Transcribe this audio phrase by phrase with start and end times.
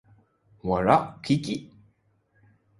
[0.61, 1.55] หัวเราะคริคริ